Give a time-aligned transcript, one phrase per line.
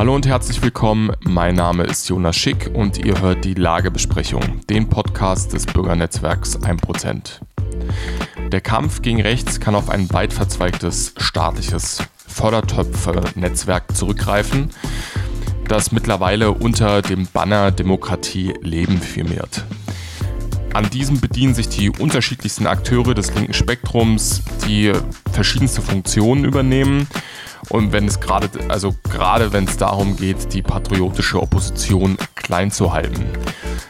[0.00, 1.12] Hallo und herzlich willkommen.
[1.24, 7.40] Mein Name ist Jonas Schick und ihr hört die Lagebesprechung, den Podcast des Bürgernetzwerks 1%.
[8.48, 14.70] Der Kampf gegen rechts kann auf ein weit verzweigtes staatliches Fördertöpfe-Netzwerk zurückgreifen,
[15.68, 19.66] das mittlerweile unter dem Banner Demokratie Leben firmiert.
[20.72, 24.94] An diesem bedienen sich die unterschiedlichsten Akteure des linken Spektrums, die
[25.30, 27.06] verschiedenste Funktionen übernehmen
[27.68, 32.92] und wenn es gerade, also gerade wenn es darum geht, die patriotische Opposition klein zu
[32.92, 33.26] halten.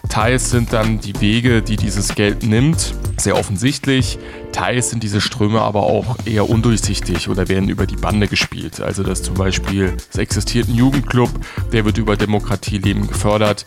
[0.08, 4.18] Teils sind dann die Wege, die dieses Geld nimmt, sehr offensichtlich.
[4.50, 8.80] Teils sind diese Ströme aber auch eher undurchsichtig oder werden über die Bande gespielt.
[8.80, 11.30] Also dass zum Beispiel es existiert ein Jugendclub,
[11.72, 13.64] der wird über Demokratieleben gefördert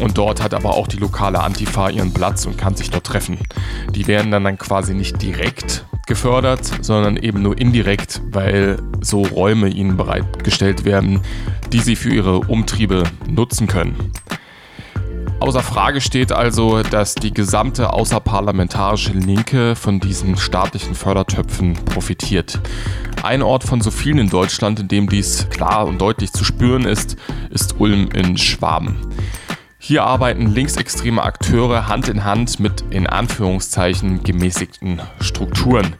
[0.00, 3.38] und dort hat aber auch die lokale Antifa ihren Platz und kann sich dort treffen.
[3.94, 9.68] Die werden dann, dann quasi nicht direkt gefördert, sondern eben nur indirekt, weil so Räume
[9.68, 11.20] ihnen bereitgestellt werden,
[11.72, 14.12] die sie für ihre Umtriebe nutzen können.
[15.40, 22.58] Außer Frage steht also, dass die gesamte außerparlamentarische Linke von diesen staatlichen Fördertöpfen profitiert.
[23.22, 26.84] Ein Ort von so vielen in Deutschland, in dem dies klar und deutlich zu spüren
[26.84, 27.16] ist,
[27.50, 28.96] ist Ulm in Schwaben.
[29.88, 35.96] Hier arbeiten linksextreme Akteure Hand in Hand mit in Anführungszeichen gemäßigten Strukturen.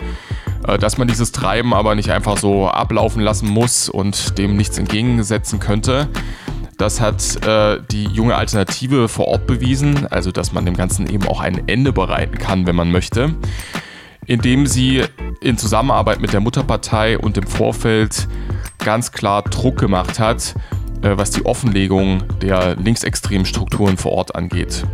[0.66, 4.76] Äh, dass man dieses Treiben aber nicht einfach so ablaufen lassen muss und dem nichts
[4.76, 6.06] entgegensetzen könnte,
[6.76, 11.26] das hat äh, die junge Alternative vor Ort bewiesen, also dass man dem Ganzen eben
[11.26, 13.36] auch ein Ende bereiten kann, wenn man möchte,
[14.26, 15.02] indem sie
[15.40, 18.28] in Zusammenarbeit mit der Mutterpartei und im Vorfeld
[18.84, 20.54] ganz klar Druck gemacht hat,
[21.02, 24.84] was die Offenlegung der linksextremen Strukturen vor Ort angeht.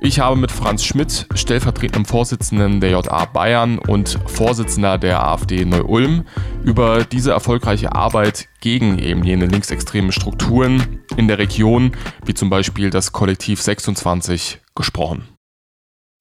[0.00, 6.24] Ich habe mit Franz Schmidt, stellvertretendem Vorsitzenden der JA Bayern und Vorsitzender der AfD Neu-Ulm,
[6.62, 11.92] über diese erfolgreiche Arbeit gegen eben jene linksextremen Strukturen in der Region,
[12.26, 15.26] wie zum Beispiel das Kollektiv 26, gesprochen.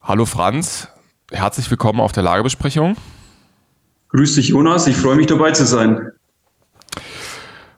[0.02, 0.88] Hallo Franz,
[1.32, 2.96] herzlich willkommen auf der Lagebesprechung.
[4.10, 6.12] Grüß dich Jonas, ich freue mich dabei zu sein.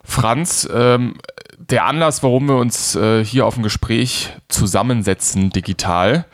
[0.05, 1.15] Franz, ähm,
[1.57, 6.25] der Anlass, warum wir uns äh, hier auf ein Gespräch zusammensetzen digital,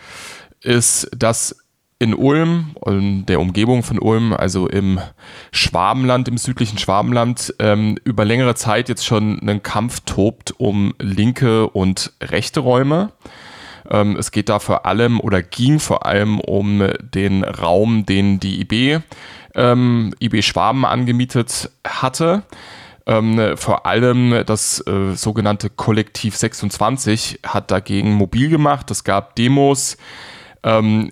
[0.62, 1.56] ist, dass
[2.02, 5.00] in Ulm und der Umgebung von Ulm, also im
[5.52, 11.70] Schwabenland, im südlichen Schwabenland, ähm, über längere Zeit jetzt schon ein Kampf tobt um linke
[11.70, 13.12] und rechte Räume.
[13.88, 18.62] Ähm, es geht da vor allem oder ging vor allem um den Raum, den die
[18.62, 19.02] IB,
[19.54, 22.42] ähm, IB Schwaben angemietet hatte.
[23.06, 28.92] Ähm, vor allem das äh, sogenannte Kollektiv 26 hat dagegen mobil gemacht.
[28.92, 29.98] Es gab Demos.
[30.64, 31.12] Ähm,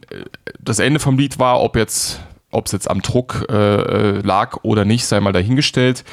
[0.59, 4.63] das Ende vom Lied war, ob jetzt ob es jetzt am Druck äh, äh lag
[4.63, 6.03] oder nicht, sei mal dahingestellt,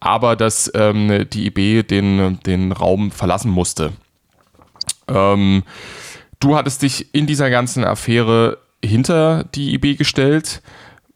[0.00, 3.92] aber dass ähm, die IB den, den Raum verlassen musste.
[5.08, 5.64] Ähm,
[6.40, 10.62] du hattest dich in dieser ganzen Affäre hinter die IB gestellt.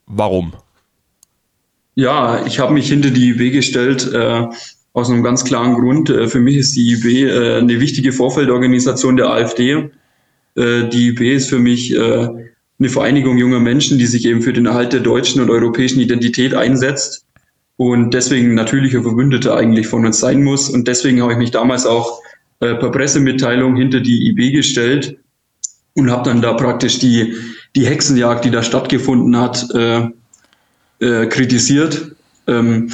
[0.07, 0.53] Warum?
[1.99, 4.43] Ja, ich habe mich hinter die IB gestellt äh,
[4.93, 6.11] aus einem ganz klaren Grund.
[6.11, 9.89] Äh, für mich ist die IB äh, eine wichtige Vorfeldorganisation der AfD.
[10.57, 12.29] Äh, die IB ist für mich äh,
[12.79, 16.53] eine Vereinigung junger Menschen, die sich eben für den Erhalt der deutschen und europäischen Identität
[16.53, 17.25] einsetzt
[17.79, 20.69] und deswegen natürlicher Verbündeter eigentlich von uns sein muss.
[20.69, 22.21] Und deswegen habe ich mich damals auch
[22.61, 25.17] äh, per Pressemitteilung hinter die IB gestellt
[25.95, 27.35] und habe dann da praktisch die,
[27.75, 29.67] die Hexenjagd, die da stattgefunden hat,
[31.01, 32.13] äh, kritisiert.
[32.47, 32.91] Ähm,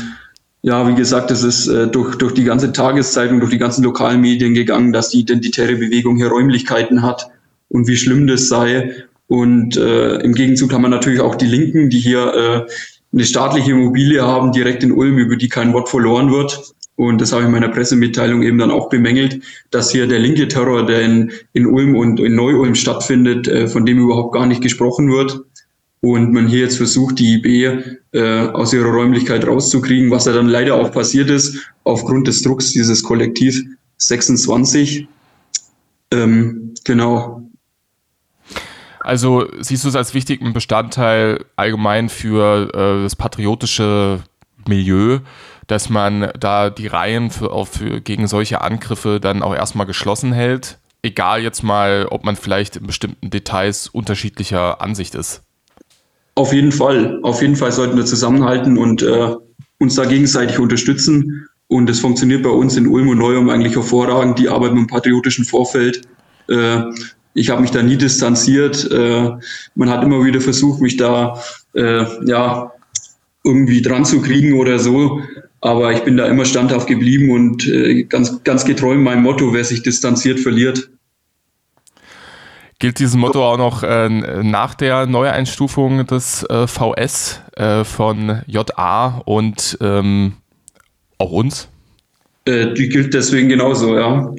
[0.62, 4.20] ja, wie gesagt, es ist äh, durch, durch die ganze Tageszeitung, durch die ganzen lokalen
[4.20, 7.28] Medien gegangen, dass die identitäre Bewegung hier Räumlichkeiten hat
[7.68, 8.94] und wie schlimm das sei.
[9.26, 12.72] Und äh, im Gegenzug haben wir natürlich auch die Linken, die hier äh,
[13.12, 16.74] eine staatliche Immobilie haben, direkt in Ulm, über die kein Wort verloren wird.
[16.94, 20.46] Und das habe ich in meiner Pressemitteilung eben dann auch bemängelt, dass hier der linke
[20.46, 24.60] Terror, der in, in Ulm und in Neu-Ulm stattfindet, äh, von dem überhaupt gar nicht
[24.60, 25.40] gesprochen wird
[26.02, 30.48] und man hier jetzt versucht, die IB äh, aus ihrer Räumlichkeit rauszukriegen, was ja dann
[30.48, 33.62] leider auch passiert ist, aufgrund des Drucks dieses Kollektiv
[33.98, 35.06] 26.
[36.10, 37.48] Ähm, genau.
[38.98, 44.22] Also siehst du es als wichtigen Bestandteil allgemein für äh, das patriotische
[44.66, 45.20] Milieu,
[45.68, 50.32] dass man da die Reihen für, auch für, gegen solche Angriffe dann auch erstmal geschlossen
[50.32, 50.78] hält?
[51.02, 55.42] Egal jetzt mal, ob man vielleicht in bestimmten Details unterschiedlicher Ansicht ist.
[56.42, 57.20] Auf jeden Fall.
[57.22, 59.28] Auf jeden Fall sollten wir zusammenhalten und äh,
[59.78, 61.46] uns da gegenseitig unterstützen.
[61.68, 64.86] Und es funktioniert bei uns in Ulm und Neum eigentlich hervorragend, die Arbeit mit dem
[64.88, 66.02] patriotischen Vorfeld.
[66.48, 66.80] Äh,
[67.34, 68.90] ich habe mich da nie distanziert.
[68.90, 69.30] Äh,
[69.76, 71.40] man hat immer wieder versucht, mich da
[71.76, 72.72] äh, ja,
[73.44, 75.20] irgendwie dran zu kriegen oder so.
[75.60, 79.62] Aber ich bin da immer standhaft geblieben und äh, ganz, ganz getreu meinem Motto, wer
[79.62, 80.90] sich distanziert, verliert.
[82.82, 89.22] Gilt dieses Motto auch noch äh, nach der Neueinstufung des äh, VS äh, von JA
[89.24, 90.32] und ähm,
[91.16, 91.68] auch uns?
[92.44, 94.34] Äh, die gilt deswegen genauso, ja.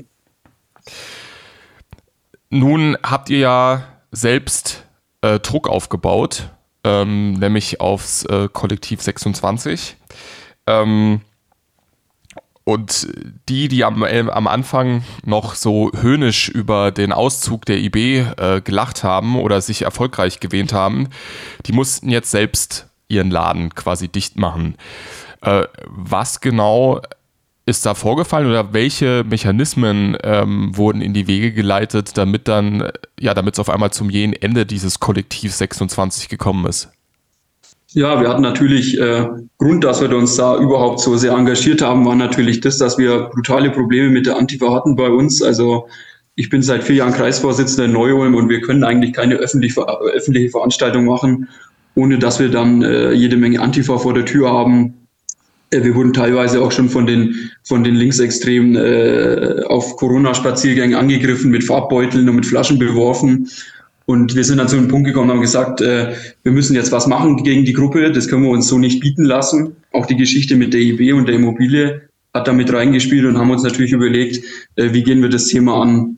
[2.49, 4.87] Nun habt ihr ja selbst
[5.21, 6.49] äh, Druck aufgebaut,
[6.83, 9.95] ähm, nämlich aufs äh, Kollektiv 26.
[10.67, 11.21] Ähm,
[12.65, 13.07] und
[13.49, 18.61] die, die am, äh, am Anfang noch so höhnisch über den Auszug der IB äh,
[18.61, 21.09] gelacht haben oder sich erfolgreich gewähnt haben,
[21.65, 24.75] die mussten jetzt selbst ihren Laden quasi dicht machen.
[25.41, 27.01] Äh, was genau
[27.65, 33.33] ist da vorgefallen oder welche Mechanismen ähm, wurden in die Wege geleitet, damit dann, ja,
[33.33, 36.89] damit es auf einmal zum jähen Ende dieses Kollektiv 26 gekommen ist?
[37.95, 39.27] Ja, wir hatten natürlich äh,
[39.59, 43.29] Grund, dass wir uns da überhaupt so sehr engagiert haben, war natürlich das, dass wir
[43.31, 45.43] brutale Probleme mit der Antifa hatten bei uns.
[45.43, 45.87] Also
[46.35, 49.81] ich bin seit vier Jahren Kreisvorsitzender in Neu-Ulm und wir können eigentlich keine öffentliche,
[50.15, 51.49] öffentliche Veranstaltung machen,
[51.93, 54.95] ohne dass wir dann äh, jede Menge Antifa vor der Tür haben
[55.69, 61.51] äh, wir wurden teilweise auch schon von den, von den Linksextremen äh, auf Corona-Spaziergängen angegriffen,
[61.51, 63.47] mit Farbbeuteln und mit Flaschen beworfen.
[64.05, 66.13] Und wir sind dann zu einem Punkt gekommen und haben gesagt, äh,
[66.43, 68.11] wir müssen jetzt was machen gegen die Gruppe.
[68.11, 69.75] Das können wir uns so nicht bieten lassen.
[69.93, 72.01] Auch die Geschichte mit der IB und der Immobilie
[72.33, 74.43] hat da mit reingespielt und haben uns natürlich überlegt,
[74.75, 76.17] äh, wie gehen wir das Thema an?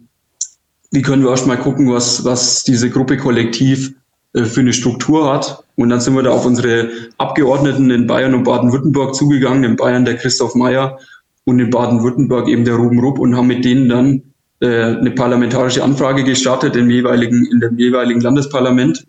[0.92, 3.94] Wie können wir erst mal gucken, was, was diese Gruppe kollektiv
[4.36, 5.64] äh, für eine Struktur hat.
[5.76, 9.64] Und dann sind wir da auf unsere Abgeordneten in Bayern und Baden-Württemberg zugegangen.
[9.64, 11.00] In Bayern der Christoph Meyer
[11.46, 14.24] und in Baden-Württemberg eben der Ruben Rupp und haben mit denen dann
[14.67, 19.06] eine parlamentarische Anfrage gestartet im jeweiligen, in dem jeweiligen Landesparlament.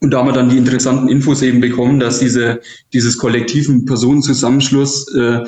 [0.00, 2.60] Und da haben wir dann die interessanten Infos eben bekommen, dass diese,
[2.92, 5.44] dieses kollektiven Personenzusammenschluss äh,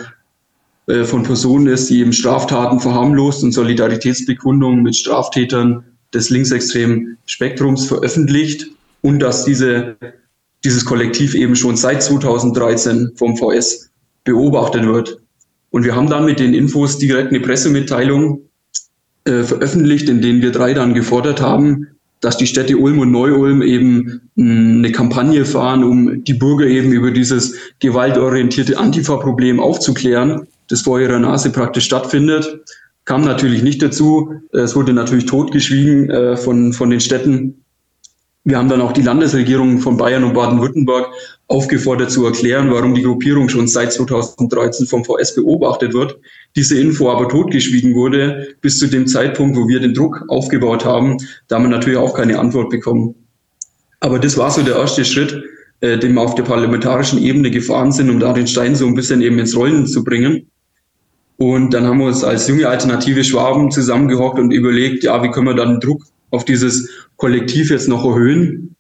[0.87, 7.87] äh, von Personen ist, die eben Straftaten verharmlost und Solidaritätsbekundungen mit Straftätern des linksextremen Spektrums
[7.87, 8.69] veröffentlicht
[9.01, 9.97] und dass diese,
[10.63, 13.91] dieses Kollektiv eben schon seit 2013 vom VS
[14.25, 15.21] beobachtet wird.
[15.71, 18.43] Und wir haben dann mit den Infos direkt eine Pressemitteilung
[19.25, 21.89] äh, veröffentlicht, in denen wir drei dann gefordert haben,
[22.21, 26.93] dass die Städte Ulm und Neu-Ulm eben hm, eine Kampagne fahren, um die Bürger eben
[26.93, 32.61] über dieses gewaltorientierte Antifa-Problem aufzuklären, das vor ihrer Nase praktisch stattfindet.
[33.05, 34.33] Kam natürlich nicht dazu.
[34.53, 37.64] Es wurde natürlich totgeschwiegen äh, von, von den Städten.
[38.47, 41.09] Wir haben dann auch die Landesregierung von Bayern und Baden-Württemberg
[41.49, 46.19] aufgefordert zu erklären, warum die Gruppierung schon seit 2013 vom VS beobachtet wird.
[46.55, 51.17] Diese Info aber totgeschwiegen wurde bis zu dem Zeitpunkt, wo wir den Druck aufgebaut haben.
[51.49, 53.15] Da haben wir natürlich auch keine Antwort bekommen.
[54.01, 55.43] Aber das war so der erste Schritt,
[55.81, 58.95] äh, den wir auf der parlamentarischen Ebene gefahren sind, um da den Stein so ein
[58.95, 60.51] bisschen eben ins Rollen zu bringen.
[61.39, 65.47] Und dann haben wir uns als junge Alternative Schwaben zusammengehockt und überlegt, ja, wie können
[65.47, 68.75] wir dann Druck auf dieses Kollektiv jetzt noch erhöhen.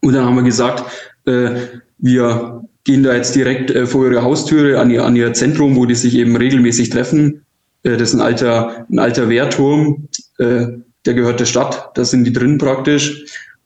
[0.00, 0.84] Und dann haben wir gesagt,
[1.26, 1.50] äh,
[1.98, 5.86] wir gehen da jetzt direkt äh, vor ihre Haustüre an ihr, an ihr Zentrum, wo
[5.86, 7.44] die sich eben regelmäßig treffen.
[7.82, 10.08] Äh, das ist ein alter, ein alter Wehrturm,
[10.38, 10.66] äh,
[11.06, 13.24] der gehört der Stadt, da sind die drin praktisch.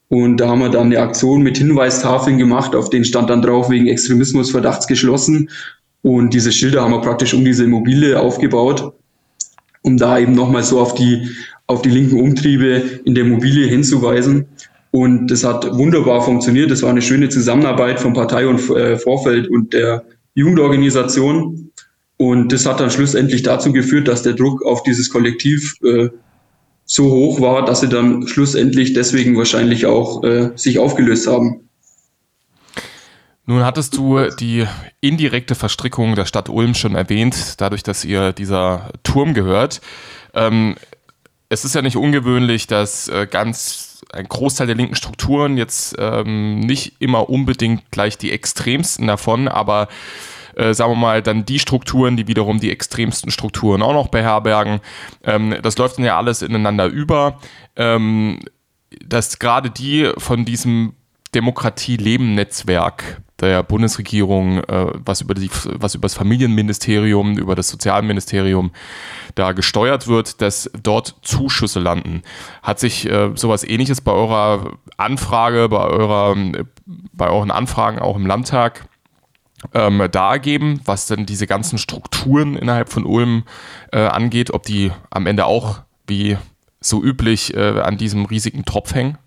[0.09, 3.71] Und da haben wir dann eine Aktion mit Hinweistafeln gemacht, auf denen stand dann drauf,
[3.71, 5.51] wegen Extremismusverdachts geschlossen.
[6.03, 8.93] Und diese Schilder haben wir praktisch um diese Immobilie aufgebaut,
[9.83, 11.31] um da eben nochmal so auf die,
[11.67, 14.47] auf die linken Umtriebe in der Immobilie hinzuweisen.
[14.91, 16.71] Und das hat wunderbar funktioniert.
[16.71, 20.05] Das war eine schöne Zusammenarbeit von Partei und äh, Vorfeld und der
[20.35, 21.73] Jugendorganisation.
[22.17, 26.11] Und das hat dann schlussendlich dazu geführt, dass der Druck auf dieses Kollektiv äh,
[26.85, 31.69] so hoch war, dass sie dann schlussendlich deswegen wahrscheinlich auch äh, sich aufgelöst haben.
[33.47, 34.67] Nun hattest du die
[35.01, 39.81] indirekte Verstrickung der Stadt Ulm schon erwähnt, dadurch, dass ihr dieser Turm gehört.
[40.33, 40.77] Ähm,
[41.49, 46.61] es ist ja nicht ungewöhnlich, dass äh, ganz ein Großteil der linken Strukturen jetzt ähm,
[46.61, 49.89] nicht immer unbedingt gleich die extremsten davon, aber
[50.57, 54.81] äh, sagen wir mal, dann die Strukturen, die wiederum die extremsten Strukturen auch noch beherbergen.
[55.23, 57.41] Ähm, das läuft dann ja alles ineinander über.
[57.77, 58.41] Ähm,
[59.05, 60.95] dass gerade die von diesem
[61.35, 68.71] Demokratie-Leben-Netzwerk der Bundesregierung, äh, was, über die, was über das Familienministerium, über das Sozialministerium
[69.35, 72.23] da gesteuert wird, dass dort Zuschüsse landen.
[72.63, 76.37] Hat sich äh, sowas ähnliches bei eurer Anfrage, bei, eurer,
[77.13, 78.87] bei euren Anfragen auch im Landtag
[79.73, 83.45] ähm, da ergeben, was denn diese ganzen Strukturen innerhalb von Ulm
[83.93, 86.37] äh, angeht, ob die am Ende auch wie
[86.81, 89.19] so üblich äh, an diesem riesigen Tropf hängen?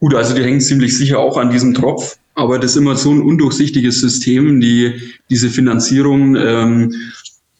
[0.00, 2.16] Gut, also die hängen ziemlich sicher auch an diesem Tropf.
[2.34, 4.94] aber das ist immer so ein undurchsichtiges System, die,
[5.28, 6.36] diese Finanzierung.
[6.36, 6.94] Ähm,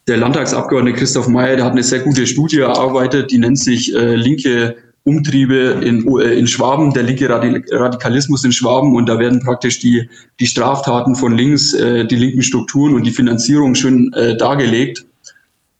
[0.09, 4.17] der Landtagsabgeordnete Christoph Mayer, der hat eine sehr gute Studie erarbeitet, die nennt sich äh,
[4.17, 9.79] Linke Umtriebe in, äh, in Schwaben, der linke Radikalismus in Schwaben und da werden praktisch
[9.79, 15.07] die, die Straftaten von links, äh, die linken Strukturen und die Finanzierung schön äh, dargelegt.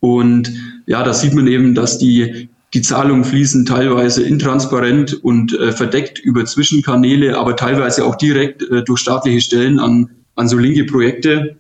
[0.01, 0.53] Und
[0.87, 6.21] ja, da sieht man eben, dass die, die Zahlungen fließen teilweise intransparent und äh, verdeckt
[6.21, 11.57] über Zwischenkanäle, aber teilweise auch direkt äh, durch staatliche Stellen an, an so linke Projekte.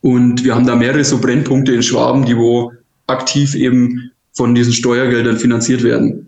[0.00, 2.72] Und wir haben da mehrere so Brennpunkte in Schwaben, die wo
[3.06, 6.27] aktiv eben von diesen Steuergeldern finanziert werden.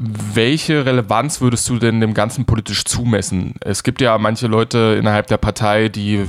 [0.00, 3.54] Welche Relevanz würdest du denn dem Ganzen politisch zumessen?
[3.60, 6.26] Es gibt ja manche Leute innerhalb der Partei, die äh,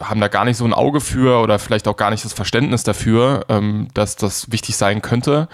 [0.00, 2.82] haben da gar nicht so ein Auge für oder vielleicht auch gar nicht das Verständnis
[2.82, 5.48] dafür, ähm, dass das wichtig sein könnte.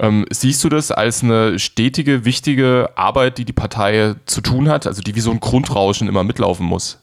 [0.00, 4.88] Ähm, siehst du das als eine stetige, wichtige Arbeit, die die Partei zu tun hat,
[4.88, 6.98] also die wie so ein Grundrauschen immer mitlaufen muss?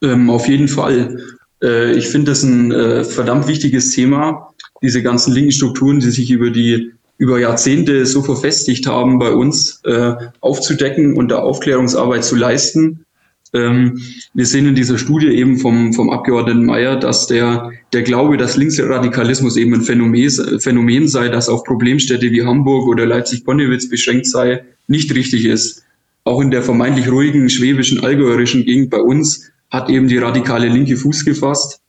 [0.00, 1.18] Ähm, auf jeden Fall.
[1.60, 6.30] Äh, ich finde das ein äh, verdammt wichtiges Thema, diese ganzen linken Strukturen, die sich
[6.30, 12.34] über die über Jahrzehnte so verfestigt haben, bei uns äh, aufzudecken und da Aufklärungsarbeit zu
[12.34, 13.04] leisten.
[13.52, 14.00] Ähm,
[14.32, 18.56] wir sehen in dieser Studie eben vom, vom Abgeordneten Mayer, dass der, der Glaube, dass
[18.56, 24.64] Linksradikalismus eben ein Phänomen, Phänomen sei, das auf Problemstädte wie Hamburg oder Leipzig-Ponnewitz beschränkt sei,
[24.88, 25.84] nicht richtig ist.
[26.24, 30.96] Auch in der vermeintlich ruhigen schwäbischen, allgäuerischen Gegend bei uns hat eben die radikale Linke
[30.96, 31.82] Fuß gefasst.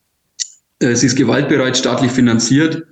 [0.80, 2.84] Äh, sie ist gewaltbereit, staatlich finanziert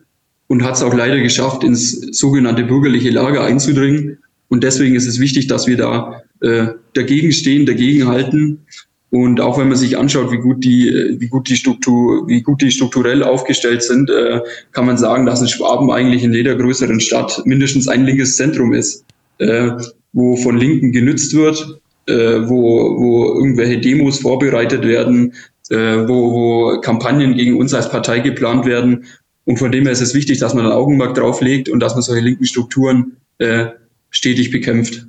[0.49, 4.17] und hat es auch leider geschafft, ins sogenannte bürgerliche Lager einzudringen.
[4.49, 8.65] Und deswegen ist es wichtig, dass wir da äh, dagegen stehen, dagegen halten.
[9.11, 12.61] Und auch wenn man sich anschaut, wie gut die, wie gut die Struktur, wie gut
[12.63, 14.41] die strukturell aufgestellt sind, äh,
[14.71, 18.73] kann man sagen, dass in Schwaben eigentlich in jeder größeren Stadt mindestens ein linkes Zentrum
[18.73, 19.05] ist,
[19.37, 19.71] äh,
[20.13, 25.33] wo von Linken genützt wird, äh, wo, wo irgendwelche Demos vorbereitet werden,
[25.69, 29.05] äh, wo, wo Kampagnen gegen uns als Partei geplant werden
[29.49, 31.95] und von dem her ist es wichtig, dass man ein Augenmerk drauf legt und dass
[31.95, 33.69] man solche linken Strukturen äh,
[34.11, 35.07] stetig bekämpft.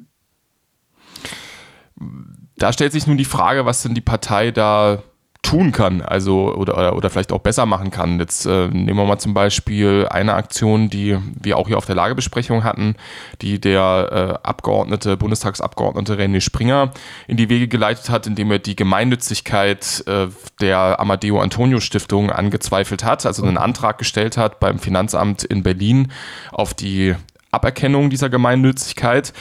[2.56, 5.02] Da stellt sich nun die Frage, was denn die Partei da
[5.50, 8.21] tun kann, also oder, oder, oder vielleicht auch besser machen kann.
[8.21, 11.97] Jetzt äh, nehmen wir mal zum Beispiel eine Aktion, die wir auch hier auf der
[11.97, 12.95] Lagebesprechung hatten,
[13.42, 16.92] die der äh, Abgeordnete, Bundestagsabgeordnete René Springer
[17.26, 20.28] in die Wege geleitet hat, indem er die Gemeinnützigkeit äh,
[20.61, 26.12] der Amadeo Antonio Stiftung angezweifelt hat, also einen Antrag gestellt hat beim Finanzamt in Berlin
[26.52, 27.16] auf die
[27.50, 29.33] Aberkennung dieser Gemeinnützigkeit.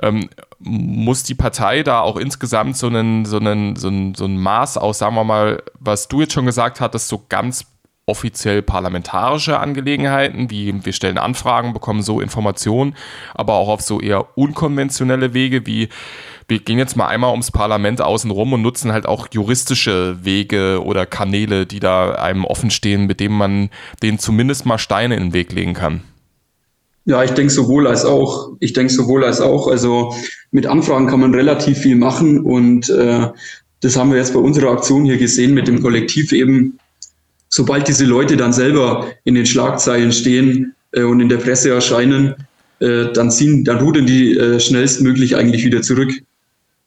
[0.00, 4.38] Ähm, muss die Partei da auch insgesamt so einen, so, einen, so, ein, so ein
[4.38, 7.66] Maß aus, sagen wir mal, was du jetzt schon gesagt hattest, so ganz
[8.06, 12.94] offiziell parlamentarische Angelegenheiten, wie wir stellen Anfragen, bekommen so Informationen,
[13.34, 15.88] aber auch auf so eher unkonventionelle Wege, wie
[16.48, 21.04] wir gehen jetzt mal einmal ums Parlament außenrum und nutzen halt auch juristische Wege oder
[21.04, 23.70] Kanäle, die da einem offen stehen, mit denen man
[24.00, 26.02] denen zumindest mal Steine in den Weg legen kann.
[27.06, 28.52] Ja, ich denke sowohl als auch.
[28.58, 29.68] Ich denke sowohl als auch.
[29.68, 30.12] Also
[30.50, 33.28] mit Anfragen kann man relativ viel machen und äh,
[33.80, 36.78] das haben wir jetzt bei unserer Aktion hier gesehen mit dem Kollektiv eben.
[37.48, 42.34] Sobald diese Leute dann selber in den Schlagzeilen stehen äh, und in der Presse erscheinen,
[42.80, 46.10] äh, dann ziehen, dann rudern die äh, schnellstmöglich eigentlich wieder zurück.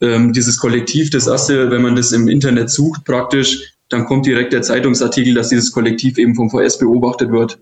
[0.02, 4.52] Ähm, dieses Kollektiv, das erste, wenn man das im Internet sucht, praktisch, dann kommt direkt
[4.52, 7.58] der Zeitungsartikel, dass dieses Kollektiv eben vom VS beobachtet wird.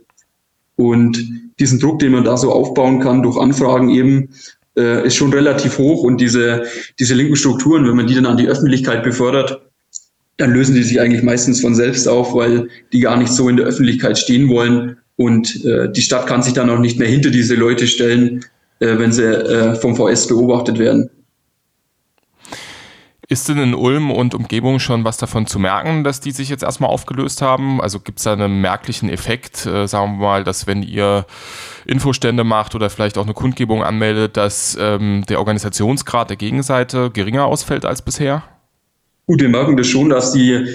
[0.77, 1.19] Und
[1.60, 4.29] diesen Druck, den man da so aufbauen kann durch Anfragen eben,
[4.77, 6.03] äh, ist schon relativ hoch.
[6.03, 6.63] Und diese,
[7.00, 9.62] diese linken Strukturen, wenn man die dann an die Öffentlichkeit befördert,
[10.38, 13.57] dann lösen die sich eigentlich meistens von selbst auf, weil die gar nicht so in
[13.57, 14.98] der Öffentlichkeit stehen wollen.
[15.15, 18.46] Und äh, die Stadt kann sich dann auch nicht mehr hinter diese Leute stellen,
[18.79, 21.10] äh, wenn sie äh, vom VS beobachtet werden.
[23.29, 26.63] Ist denn in Ulm und Umgebung schon was davon zu merken, dass die sich jetzt
[26.63, 27.81] erstmal aufgelöst haben?
[27.81, 31.25] Also gibt es da einen merklichen Effekt, äh, sagen wir mal, dass wenn ihr
[31.86, 37.46] Infostände macht oder vielleicht auch eine Kundgebung anmeldet, dass ähm, der Organisationsgrad der Gegenseite geringer
[37.46, 38.43] ausfällt als bisher?
[39.25, 40.65] Gut, wir merken das schon, dass die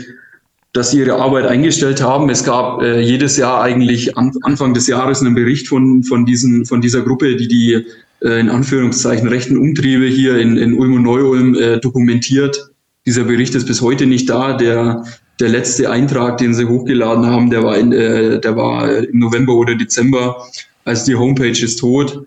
[0.75, 2.31] dass sie ihre Arbeit eingestellt haben.
[2.31, 6.65] Es gab äh, jedes Jahr eigentlich an, Anfang des Jahres einen Bericht von, von, diesen,
[6.65, 7.87] von dieser Gruppe, die die
[8.25, 12.71] äh, in Anführungszeichen rechten Umtriebe hier in, in Ulm und Neu-Ulm äh, dokumentiert.
[13.07, 14.57] Dieser Bericht ist bis heute nicht da.
[14.57, 15.05] Der,
[15.41, 19.55] der letzte Eintrag, den sie hochgeladen haben, der war, in, äh, der war im November
[19.55, 20.47] oder Dezember,
[20.85, 22.27] als die Homepage ist tot.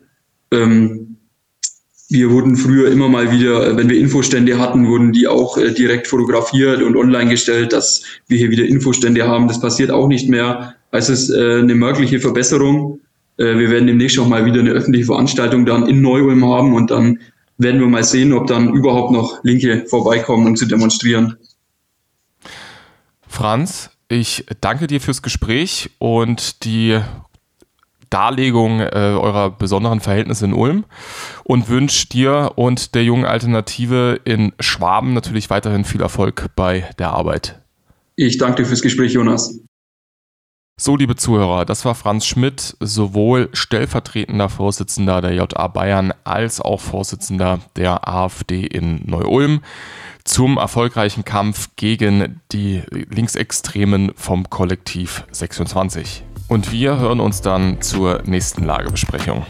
[0.52, 1.16] Ähm,
[2.10, 6.08] wir wurden früher immer mal wieder, wenn wir Infostände hatten, wurden die auch äh, direkt
[6.08, 9.48] fotografiert und online gestellt, dass wir hier wieder Infostände haben.
[9.48, 10.76] Das passiert auch nicht mehr.
[10.92, 13.00] Also es ist äh, eine mögliche Verbesserung.
[13.38, 16.92] Äh, wir werden demnächst auch mal wieder eine öffentliche Veranstaltung dann in Neu-Ulm haben und
[16.92, 17.20] dann
[17.58, 21.38] werden wir mal sehen, ob dann überhaupt noch Linke vorbeikommen, um zu demonstrieren.
[23.28, 27.00] Franz, ich danke dir fürs Gespräch und die
[28.10, 30.86] Darlegung äh, eurer besonderen Verhältnisse in Ulm
[31.44, 37.12] und wünsche dir und der jungen Alternative in Schwaben natürlich weiterhin viel Erfolg bei der
[37.12, 37.60] Arbeit.
[38.16, 39.60] Ich danke dir fürs Gespräch, Jonas.
[40.78, 46.82] So, liebe Zuhörer, das war Franz Schmidt, sowohl stellvertretender Vorsitzender der JA Bayern als auch
[46.82, 49.62] Vorsitzender der AfD in Neu-Ulm
[50.26, 56.24] zum erfolgreichen Kampf gegen die Linksextremen vom Kollektiv 26.
[56.50, 59.46] Und wir hören uns dann zur nächsten Lagebesprechung.